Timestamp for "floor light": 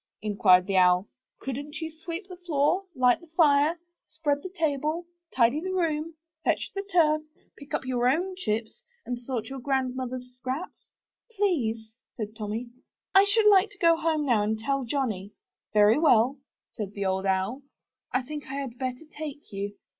2.35-3.21